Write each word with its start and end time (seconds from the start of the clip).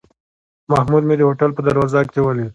محمود 0.71 1.03
مې 1.07 1.15
د 1.17 1.21
هوټل 1.27 1.51
په 1.55 1.61
دروازه 1.67 1.99
کې 2.11 2.19
ولید. 2.21 2.49